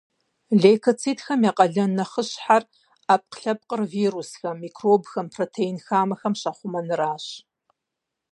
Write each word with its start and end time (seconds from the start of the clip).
Лейкоцитхэм 0.61 1.39
я 1.49 1.51
къалэн 1.57 1.91
нэхъыщхьэр— 1.97 2.63
ӏэпкълъэпкъыр 3.05 3.81
вирусхэм, 3.91 4.57
микробхэм, 4.61 5.27
протеин 5.33 5.77
хамэхэм 5.85 6.33
щахъумэнращ. 6.41 7.25